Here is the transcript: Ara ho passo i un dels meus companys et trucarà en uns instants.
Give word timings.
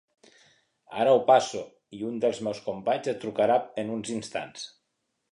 Ara 1.01 1.11
ho 1.17 1.19
passo 1.25 1.59
i 1.97 1.99
un 2.11 2.15
dels 2.23 2.39
meus 2.47 2.61
companys 2.69 3.11
et 3.13 3.19
trucarà 3.25 3.57
en 3.83 3.91
uns 3.97 4.09
instants. 4.15 4.65